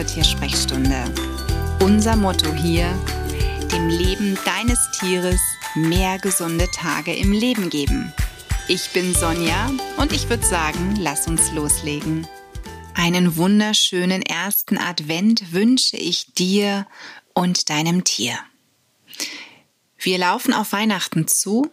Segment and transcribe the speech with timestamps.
[0.00, 1.04] zur Tiersprechstunde.
[1.80, 2.88] Unser Motto hier,
[3.70, 5.40] dem Leben deines Tieres
[5.74, 8.10] mehr gesunde Tage im Leben geben.
[8.66, 12.26] Ich bin Sonja und ich würde sagen, lass uns loslegen.
[12.94, 16.86] Einen wunderschönen ersten Advent wünsche ich dir
[17.34, 18.38] und deinem Tier.
[19.98, 21.70] Wir laufen auf Weihnachten zu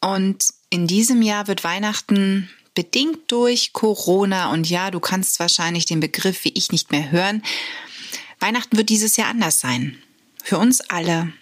[0.00, 5.98] und in diesem Jahr wird Weihnachten bedingt durch Corona und ja, du kannst wahrscheinlich den
[5.98, 7.42] Begriff wie ich nicht mehr hören.
[8.38, 10.00] Weihnachten wird dieses Jahr anders sein.
[10.44, 11.32] Für uns alle.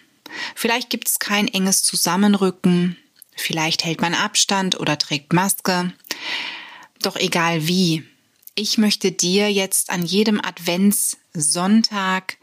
[0.55, 2.97] Vielleicht gibt es kein enges Zusammenrücken,
[3.35, 5.93] vielleicht hält man Abstand oder trägt Maske.
[7.01, 8.03] Doch egal wie,
[8.55, 12.37] ich möchte dir jetzt an jedem Adventssonntag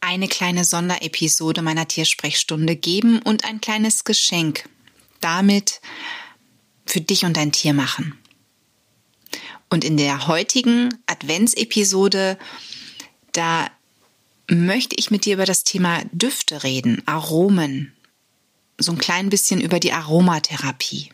[0.00, 4.68] eine kleine Sonderepisode meiner Tiersprechstunde geben und ein kleines Geschenk.
[5.20, 5.80] Damit
[6.86, 8.18] für dich und dein Tier machen.
[9.68, 12.38] Und in der heutigen Adventsepisode,
[13.32, 13.68] da
[14.48, 17.92] möchte ich mit dir über das Thema Düfte reden, Aromen,
[18.78, 21.10] so ein klein bisschen über die Aromatherapie.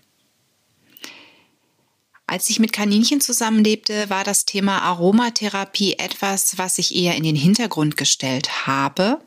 [2.26, 7.36] Als ich mit Kaninchen zusammenlebte, war das Thema Aromatherapie etwas, was ich eher in den
[7.36, 9.20] Hintergrund gestellt habe.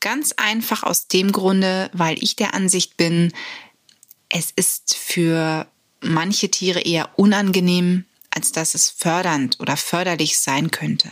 [0.00, 3.32] Ganz einfach aus dem Grunde, weil ich der Ansicht bin,
[4.28, 5.66] es ist für
[6.00, 11.10] manche Tiere eher unangenehm, als dass es fördernd oder förderlich sein könnte.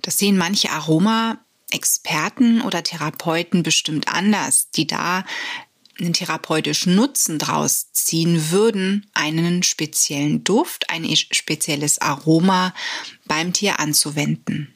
[0.00, 5.24] Das sehen manche Aroma-Experten oder Therapeuten bestimmt anders, die da
[5.98, 12.74] einen therapeutischen Nutzen draus ziehen würden, einen speziellen Duft, ein spezielles Aroma
[13.26, 14.74] beim Tier anzuwenden.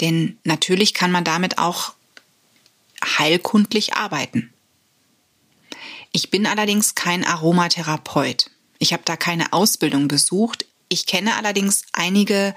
[0.00, 1.94] Denn natürlich kann man damit auch
[3.04, 4.52] heilkundlich arbeiten.
[6.12, 8.50] Ich bin allerdings kein Aromatherapeut.
[8.78, 10.66] Ich habe da keine Ausbildung besucht.
[10.88, 12.54] Ich kenne allerdings einige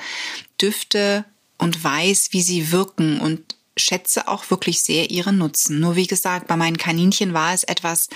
[0.61, 1.25] Düfte
[1.57, 5.79] und weiß, wie sie wirken und schätze auch wirklich sehr ihren Nutzen.
[5.79, 8.09] Nur wie gesagt, bei meinen Kaninchen war es etwas,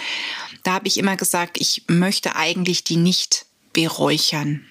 [0.64, 4.66] da habe ich immer gesagt, ich möchte eigentlich die nicht beräuchern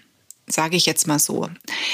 [0.50, 1.48] sage ich jetzt mal so.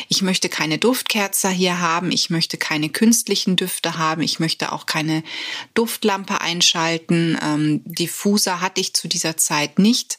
[0.08, 4.86] Ich möchte keine Duftkerze hier haben, ich möchte keine künstlichen Düfte haben, ich möchte auch
[4.86, 5.22] keine
[5.74, 7.38] Duftlampe einschalten.
[7.42, 10.18] Ähm, Diffuser hatte ich zu dieser Zeit nicht.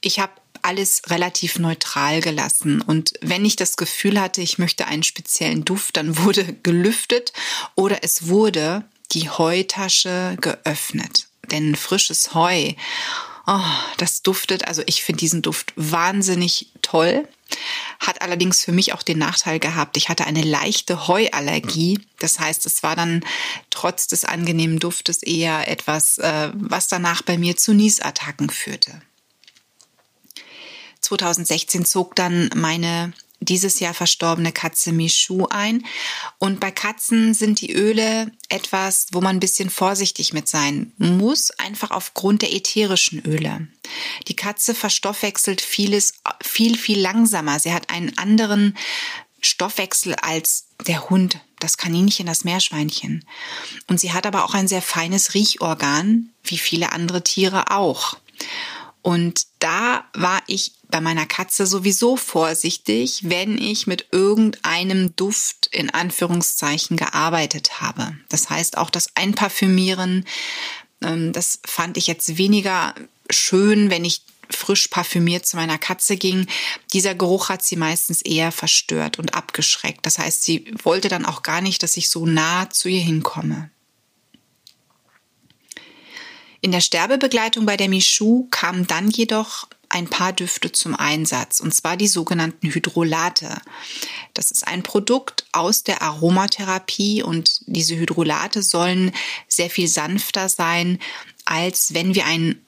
[0.00, 0.32] Ich habe
[0.62, 2.80] alles relativ neutral gelassen.
[2.80, 7.32] Und wenn ich das Gefühl hatte, ich möchte einen speziellen Duft, dann wurde gelüftet
[7.74, 11.26] oder es wurde die Heutasche geöffnet.
[11.50, 12.74] Denn frisches Heu,
[13.50, 13.60] oh,
[13.96, 17.28] das duftet, also ich finde diesen Duft wahnsinnig toll.
[17.98, 21.98] Hat allerdings für mich auch den Nachteil gehabt, ich hatte eine leichte Heuallergie.
[22.20, 23.24] Das heißt, es war dann
[23.70, 29.02] trotz des angenehmen Duftes eher etwas, äh, was danach bei mir zu Niesattacken führte.
[31.00, 35.84] 2016 zog dann meine dieses Jahr verstorbene Katze Michu ein.
[36.38, 41.50] Und bei Katzen sind die Öle etwas, wo man ein bisschen vorsichtig mit sein muss,
[41.52, 43.66] einfach aufgrund der ätherischen Öle.
[44.28, 47.58] Die Katze verstoffwechselt vieles viel, viel langsamer.
[47.58, 48.76] Sie hat einen anderen
[49.40, 53.24] Stoffwechsel als der Hund, das Kaninchen, das Meerschweinchen.
[53.86, 58.16] Und sie hat aber auch ein sehr feines Riechorgan, wie viele andere Tiere auch.
[59.02, 65.90] Und da war ich bei meiner Katze sowieso vorsichtig, wenn ich mit irgendeinem Duft in
[65.90, 68.16] Anführungszeichen gearbeitet habe.
[68.28, 70.26] Das heißt auch das Einparfümieren,
[71.02, 72.94] ähm, das fand ich jetzt weniger
[73.30, 76.46] schön, wenn ich frisch parfümiert zu meiner Katze ging.
[76.92, 80.04] Dieser Geruch hat sie meistens eher verstört und abgeschreckt.
[80.04, 83.70] Das heißt, sie wollte dann auch gar nicht, dass ich so nah zu ihr hinkomme.
[86.60, 91.74] In der Sterbebegleitung bei der Michu kamen dann jedoch ein paar Düfte zum Einsatz, und
[91.74, 93.60] zwar die sogenannten Hydrolate.
[94.34, 99.12] Das ist ein Produkt aus der Aromatherapie und diese Hydrolate sollen
[99.48, 101.00] sehr viel sanfter sein,
[101.44, 102.64] als wenn wir ein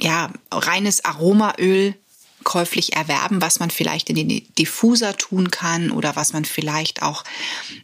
[0.00, 1.94] ja, reines Aromaöl
[2.44, 7.24] käuflich erwerben, was man vielleicht in den Diffuser tun kann oder was man vielleicht auch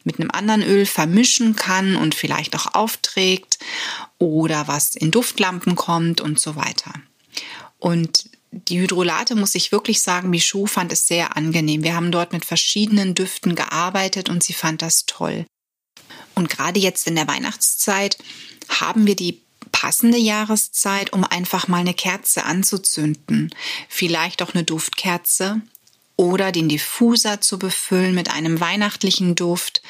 [0.05, 3.58] mit einem anderen Öl vermischen kann und vielleicht auch aufträgt
[4.19, 6.93] oder was in Duftlampen kommt und so weiter.
[7.78, 11.82] Und die Hydrolate muss ich wirklich sagen, Michou fand es sehr angenehm.
[11.82, 15.44] Wir haben dort mit verschiedenen Düften gearbeitet und sie fand das toll.
[16.34, 18.16] Und gerade jetzt in der Weihnachtszeit
[18.69, 19.43] haben wir die
[19.80, 23.54] passende Jahreszeit, um einfach mal eine Kerze anzuzünden.
[23.88, 25.60] Vielleicht auch eine Duftkerze
[26.16, 29.82] oder den Diffuser zu befüllen mit einem weihnachtlichen Duft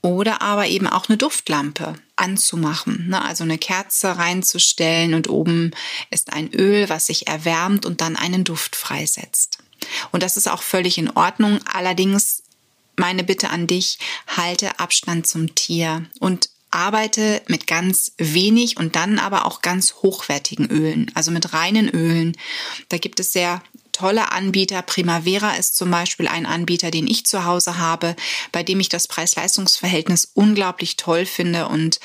[0.00, 3.08] oder aber eben auch eine Duftlampe anzumachen.
[3.08, 3.20] Ne?
[3.20, 5.72] Also eine Kerze reinzustellen und oben
[6.10, 9.58] ist ein Öl, was sich erwärmt und dann einen Duft freisetzt.
[10.12, 11.58] Und das ist auch völlig in Ordnung.
[11.64, 12.44] Allerdings
[12.94, 13.98] meine Bitte an dich,
[14.28, 20.70] halte Abstand zum Tier und arbeite mit ganz wenig und dann aber auch ganz hochwertigen
[20.70, 22.36] Ölen, also mit reinen Ölen.
[22.88, 23.62] Da gibt es sehr
[23.92, 24.82] tolle Anbieter.
[24.82, 28.16] Primavera ist zum Beispiel ein Anbieter, den ich zu Hause habe,
[28.52, 32.00] bei dem ich das Preis-Leistungs-Verhältnis unglaublich toll finde und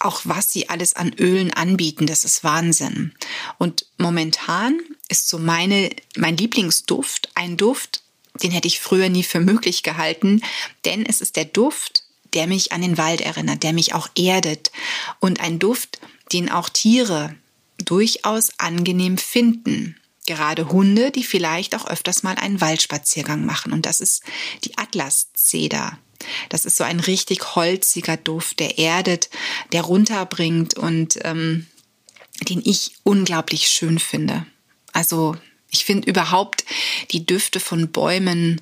[0.00, 3.14] auch was sie alles an Ölen anbieten, das ist Wahnsinn.
[3.58, 8.02] Und momentan ist so meine, mein Lieblingsduft ein Duft,
[8.42, 10.42] den hätte ich früher nie für möglich gehalten,
[10.84, 12.01] denn es ist der Duft,
[12.34, 14.72] der mich an den Wald erinnert, der mich auch erdet
[15.20, 16.00] und ein Duft,
[16.32, 17.34] den auch Tiere
[17.78, 19.96] durchaus angenehm finden.
[20.26, 23.72] Gerade Hunde, die vielleicht auch öfters mal einen Waldspaziergang machen.
[23.72, 24.22] Und das ist
[24.64, 25.98] die Atlaszeder.
[26.48, 29.28] Das ist so ein richtig holziger Duft, der erdet,
[29.72, 31.66] der runterbringt und ähm,
[32.48, 34.46] den ich unglaublich schön finde.
[34.92, 35.36] Also
[35.70, 36.64] ich finde überhaupt
[37.10, 38.60] die Düfte von Bäumen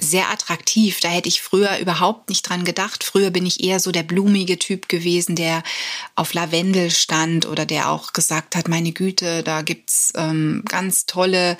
[0.00, 1.00] sehr attraktiv.
[1.00, 3.02] Da hätte ich früher überhaupt nicht dran gedacht.
[3.02, 5.62] Früher bin ich eher so der blumige Typ gewesen, der
[6.14, 11.58] auf Lavendel stand oder der auch gesagt hat, meine Güte, da gibt's ähm, ganz tolle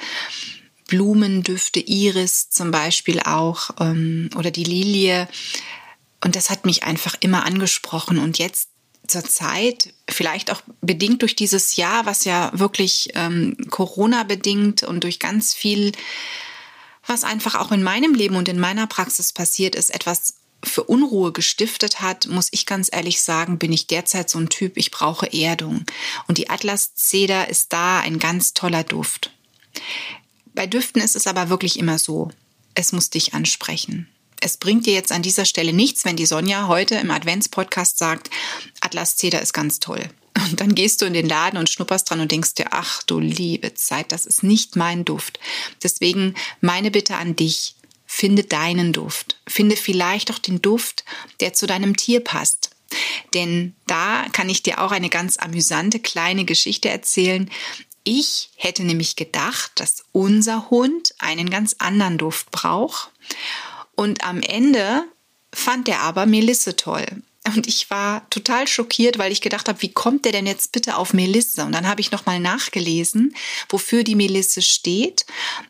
[0.87, 5.29] Blumendüfte, Iris zum Beispiel auch ähm, oder die Lilie.
[6.25, 8.19] Und das hat mich einfach immer angesprochen.
[8.19, 8.71] Und jetzt
[9.07, 15.05] zur Zeit, vielleicht auch bedingt durch dieses Jahr, was ja wirklich ähm, Corona bedingt und
[15.05, 15.93] durch ganz viel
[17.09, 21.33] was einfach auch in meinem Leben und in meiner Praxis passiert ist, etwas für Unruhe
[21.33, 25.33] gestiftet hat, muss ich ganz ehrlich sagen, bin ich derzeit so ein Typ, ich brauche
[25.33, 25.85] Erdung.
[26.27, 29.33] Und die Atlas Zeder ist da ein ganz toller Duft.
[30.55, 32.31] Bei Düften ist es aber wirklich immer so,
[32.75, 34.09] es muss dich ansprechen.
[34.41, 38.31] Es bringt dir jetzt an dieser Stelle nichts, wenn die Sonja heute im Adventspodcast sagt,
[38.81, 40.09] Atlas Zeder ist ganz toll.
[40.45, 43.19] Und dann gehst du in den Laden und schnupperst dran und denkst dir, ach du
[43.19, 45.41] liebe Zeit, das ist nicht mein Duft.
[45.83, 47.75] Deswegen meine Bitte an dich,
[48.07, 49.41] finde deinen Duft.
[49.47, 51.05] Finde vielleicht auch den Duft,
[51.41, 52.71] der zu deinem Tier passt.
[53.35, 57.51] Denn da kann ich dir auch eine ganz amüsante kleine Geschichte erzählen.
[58.05, 63.11] Ich hätte nämlich gedacht, dass unser Hund einen ganz anderen Duft braucht.
[63.95, 65.05] Und am Ende
[65.53, 67.07] fand er aber Melisse toll.
[67.55, 70.97] Und ich war total schockiert, weil ich gedacht habe, wie kommt der denn jetzt bitte
[70.97, 71.65] auf Melisse?
[71.65, 73.35] Und dann habe ich nochmal nachgelesen,
[73.69, 75.27] wofür die Melisse steht.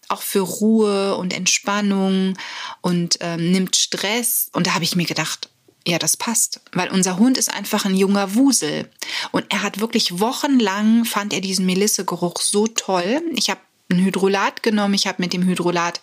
[0.08, 2.36] Auch für Ruhe und Entspannung
[2.80, 4.48] und ähm, nimmt Stress.
[4.52, 5.48] Und da habe ich mir gedacht,
[5.86, 8.90] ja, das passt, weil unser Hund ist einfach ein junger Wusel.
[9.32, 13.22] Und er hat wirklich wochenlang, fand er diesen Melisse-Geruch so toll.
[13.36, 13.60] Ich habe
[13.90, 14.94] ein Hydrolat genommen.
[14.94, 16.02] Ich habe mit dem Hydrolat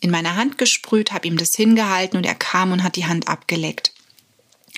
[0.00, 3.28] in meine Hand gesprüht, habe ihm das hingehalten und er kam und hat die Hand
[3.28, 3.92] abgeleckt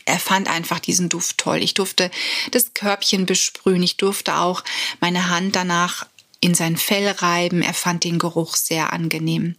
[0.09, 1.63] er fand einfach diesen Duft toll.
[1.63, 2.11] Ich durfte
[2.51, 3.83] das Körbchen besprühen.
[3.83, 4.65] Ich durfte auch
[5.01, 6.07] meine Hand danach
[6.41, 7.63] in sein Fell reiben.
[7.63, 9.57] Er fand den Geruch sehr angenehm.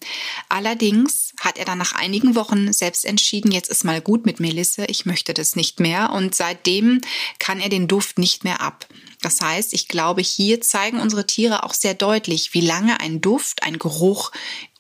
[0.48, 4.86] Allerdings hat er dann nach einigen Wochen selbst entschieden, jetzt ist mal gut mit Melisse,
[4.86, 6.12] ich möchte das nicht mehr.
[6.12, 7.02] Und seitdem
[7.38, 8.88] kann er den Duft nicht mehr ab.
[9.22, 13.63] Das heißt, ich glaube, hier zeigen unsere Tiere auch sehr deutlich, wie lange ein Duft,
[13.63, 14.31] ein Geruch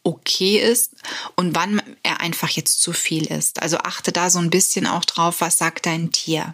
[0.09, 0.93] okay ist
[1.35, 3.61] und wann er einfach jetzt zu viel ist.
[3.61, 6.53] Also achte da so ein bisschen auch drauf, was sagt dein Tier.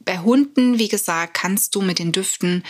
[0.00, 2.64] Bei Hunden, wie gesagt, kannst du mit den Düften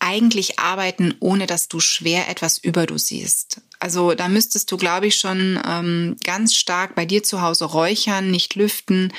[0.00, 3.60] eigentlich arbeiten, ohne dass du schwer etwas überdosierst.
[3.80, 8.30] Also da müsstest du, glaube ich, schon ähm, ganz stark bei dir zu Hause räuchern,
[8.30, 9.12] nicht lüften.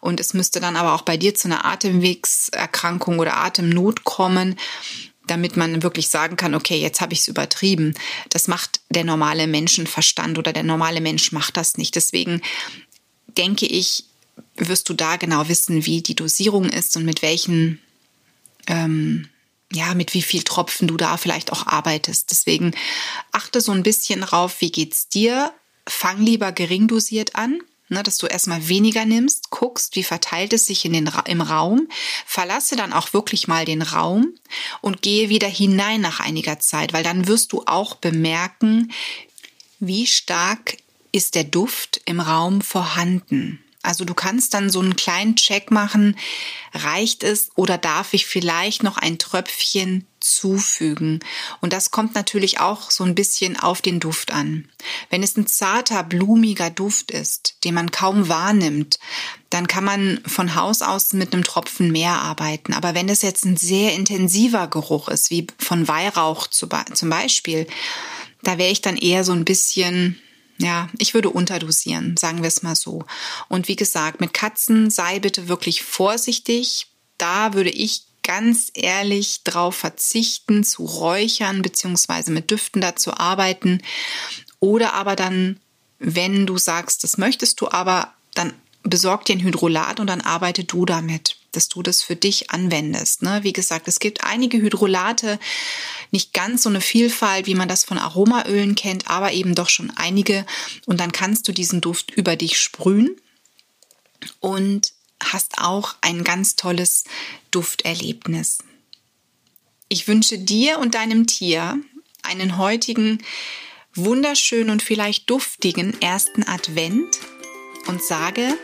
[0.00, 4.56] Und es müsste dann aber auch bei dir zu einer Atemwegserkrankung oder Atemnot kommen
[5.26, 7.94] damit man wirklich sagen kann, okay, jetzt habe ich es übertrieben.
[8.30, 11.94] Das macht der normale Menschenverstand oder der normale Mensch macht das nicht.
[11.94, 12.42] Deswegen
[13.36, 14.04] denke ich,
[14.56, 17.80] wirst du da genau wissen, wie die Dosierung ist und mit welchen,
[18.66, 19.28] ähm,
[19.72, 22.30] ja, mit wie viel Tropfen du da vielleicht auch arbeitest.
[22.30, 22.72] Deswegen
[23.30, 25.52] achte so ein bisschen drauf, wie geht's dir?
[25.86, 30.66] Fang lieber gering dosiert an ne, dass du erstmal weniger nimmst, guckst, wie verteilt es
[30.66, 31.88] sich in den, im Raum,
[32.24, 34.34] verlasse dann auch wirklich mal den Raum
[34.80, 38.92] und gehe wieder hinein nach einiger Zeit, weil dann wirst du auch bemerken,
[39.80, 40.76] wie stark
[41.12, 43.62] ist der Duft im Raum vorhanden.
[43.82, 46.16] Also du kannst dann so einen kleinen Check machen,
[46.74, 51.20] reicht es oder darf ich vielleicht noch ein Tröpfchen zufügen?
[51.62, 54.68] Und das kommt natürlich auch so ein bisschen auf den Duft an.
[55.08, 58.98] Wenn es ein zarter, blumiger Duft ist, den man kaum wahrnimmt,
[59.48, 62.74] dann kann man von Haus aus mit einem Tropfen mehr arbeiten.
[62.74, 66.68] Aber wenn es jetzt ein sehr intensiver Geruch ist, wie von Weihrauch zum
[67.08, 67.66] Beispiel,
[68.42, 70.20] da wäre ich dann eher so ein bisschen
[70.60, 73.04] ja, ich würde unterdosieren, sagen wir es mal so.
[73.48, 76.88] Und wie gesagt, mit Katzen sei bitte wirklich vorsichtig.
[77.16, 82.30] Da würde ich ganz ehrlich drauf verzichten, zu räuchern bzw.
[82.30, 83.80] mit Düften dazu arbeiten.
[84.58, 85.58] Oder aber dann,
[85.98, 88.52] wenn du sagst, das möchtest du, aber dann
[88.82, 93.22] besorg dir ein Hydrolat und dann arbeite du damit, dass du das für dich anwendest.
[93.22, 93.40] Ne?
[93.42, 95.38] Wie gesagt, es gibt einige Hydrolate,
[96.10, 99.90] nicht ganz so eine Vielfalt, wie man das von Aromaölen kennt, aber eben doch schon
[99.96, 100.46] einige.
[100.86, 103.16] Und dann kannst du diesen Duft über dich sprühen
[104.40, 104.92] und
[105.22, 107.04] hast auch ein ganz tolles
[107.50, 108.58] Dufterlebnis.
[109.88, 111.78] Ich wünsche dir und deinem Tier
[112.22, 113.22] einen heutigen
[113.94, 117.18] wunderschönen und vielleicht duftigen ersten Advent
[117.86, 118.56] und sage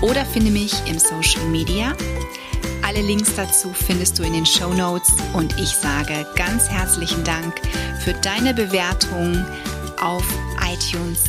[0.02, 1.96] oder finde mich im Social Media.
[2.94, 5.12] Alle Links dazu findest du in den Show Notes.
[5.32, 7.60] Und ich sage ganz herzlichen Dank
[7.98, 9.44] für deine Bewertung
[10.00, 10.24] auf
[10.62, 11.24] iTunes